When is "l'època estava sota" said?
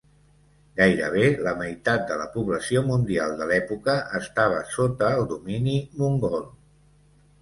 3.51-5.15